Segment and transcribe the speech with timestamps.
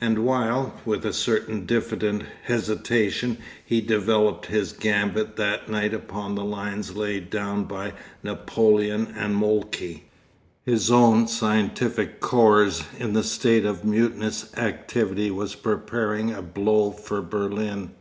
[0.00, 6.42] And while, with a certain diffident hesitation, he developed his gambit that night upon the
[6.44, 7.92] lines laid down by
[8.24, 10.00] Napoleon and Moltke,
[10.64, 17.22] his own scientific corps in a state of mutinous activity was preparing a blow for
[17.22, 17.92] Berlin.